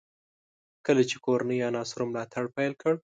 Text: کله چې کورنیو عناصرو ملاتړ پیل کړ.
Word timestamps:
کله 0.85 1.01
چې 1.09 1.15
کورنیو 1.25 1.67
عناصرو 1.69 2.03
ملاتړ 2.11 2.45
پیل 2.55 2.73
کړ. 2.81 2.93